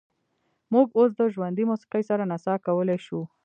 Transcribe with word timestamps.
موږ 0.73 0.87
اوس 0.97 1.11
د 1.19 1.21
ژوندۍ 1.33 1.63
موسیقۍ 1.71 2.03
سره 2.09 2.23
نڅا 2.31 2.55
کولی 2.65 2.97
شو 3.05 3.19